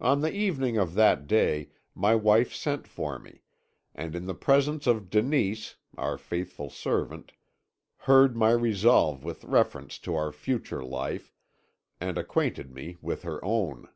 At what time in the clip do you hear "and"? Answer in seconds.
3.94-4.16, 12.00-12.18